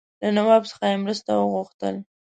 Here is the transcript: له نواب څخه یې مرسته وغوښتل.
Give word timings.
له 0.21 0.29
نواب 0.37 0.63
څخه 0.71 0.83
یې 0.91 0.97
مرسته 1.03 1.31
وغوښتل. 1.35 1.95